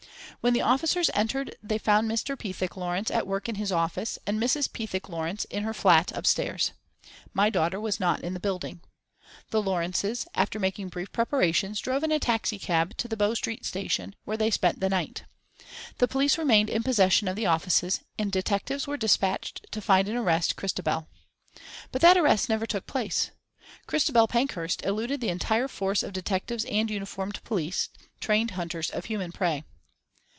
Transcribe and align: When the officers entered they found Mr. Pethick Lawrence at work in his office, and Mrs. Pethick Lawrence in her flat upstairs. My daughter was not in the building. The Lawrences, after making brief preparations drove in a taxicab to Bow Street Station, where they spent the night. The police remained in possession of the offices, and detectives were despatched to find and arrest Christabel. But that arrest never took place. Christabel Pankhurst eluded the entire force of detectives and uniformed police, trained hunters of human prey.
When 0.39 0.53
the 0.53 0.61
officers 0.61 1.11
entered 1.13 1.55
they 1.61 1.77
found 1.77 2.09
Mr. 2.09 2.35
Pethick 2.35 2.75
Lawrence 2.75 3.11
at 3.11 3.27
work 3.27 3.47
in 3.47 3.55
his 3.55 3.71
office, 3.71 4.17
and 4.25 4.41
Mrs. 4.41 4.73
Pethick 4.73 5.07
Lawrence 5.07 5.45
in 5.51 5.61
her 5.61 5.73
flat 5.73 6.11
upstairs. 6.13 6.71
My 7.31 7.51
daughter 7.51 7.79
was 7.79 7.99
not 7.99 8.21
in 8.21 8.33
the 8.33 8.39
building. 8.39 8.81
The 9.51 9.61
Lawrences, 9.61 10.25
after 10.33 10.59
making 10.59 10.89
brief 10.89 11.11
preparations 11.11 11.79
drove 11.79 12.01
in 12.03 12.11
a 12.11 12.17
taxicab 12.19 12.97
to 12.97 13.15
Bow 13.15 13.35
Street 13.35 13.65
Station, 13.67 14.15
where 14.25 14.35
they 14.37 14.49
spent 14.49 14.79
the 14.79 14.89
night. 14.89 15.25
The 15.99 16.07
police 16.07 16.39
remained 16.39 16.71
in 16.71 16.81
possession 16.81 17.27
of 17.27 17.35
the 17.35 17.45
offices, 17.45 17.99
and 18.17 18.31
detectives 18.31 18.87
were 18.87 18.97
despatched 18.97 19.67
to 19.71 19.79
find 19.79 20.07
and 20.09 20.17
arrest 20.17 20.55
Christabel. 20.55 21.07
But 21.91 22.01
that 22.01 22.17
arrest 22.17 22.49
never 22.49 22.65
took 22.65 22.87
place. 22.87 23.29
Christabel 23.85 24.27
Pankhurst 24.27 24.83
eluded 24.83 25.21
the 25.21 25.29
entire 25.29 25.67
force 25.67 26.01
of 26.01 26.13
detectives 26.13 26.65
and 26.65 26.89
uniformed 26.89 27.43
police, 27.43 27.89
trained 28.19 28.51
hunters 28.51 28.89
of 28.89 29.05
human 29.05 29.31
prey. 29.31 29.65